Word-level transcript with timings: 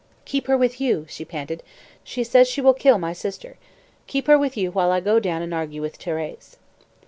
"Keep 0.25 0.47
her 0.47 0.57
with 0.57 0.81
you," 0.81 1.05
she 1.09 1.23
panted; 1.23 1.61
"she 2.03 2.23
says 2.23 2.47
she 2.47 2.59
will 2.59 2.73
kill 2.73 2.97
my 2.97 3.13
sister. 3.13 3.57
Keep 4.07 4.25
her 4.25 4.35
with 4.39 4.57
you 4.57 4.71
while 4.71 4.89
I 4.89 4.99
go 4.99 5.19
down 5.19 5.43
and 5.43 5.53
argue 5.53 5.79
with 5.79 5.99
Thérèse." 5.99 6.55